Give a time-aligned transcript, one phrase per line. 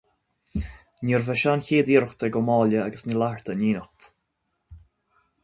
[1.07, 4.09] Níorbh é seo an chéad iarracht ag Ó Máille agus Ní Fhlathartaigh in éineacht.